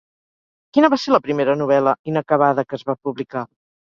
Quina 0.77 0.89
va 0.93 0.97
ser 1.01 1.13
la 1.15 1.19
primera 1.25 1.55
novel·la 1.59 1.93
inacabada 2.11 2.65
que 2.69 2.79
es 2.81 2.87
va 2.91 2.99
publicar? 3.09 3.47